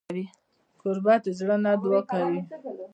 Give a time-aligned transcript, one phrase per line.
[0.79, 2.41] کوربه د زړه نه دعا کوي.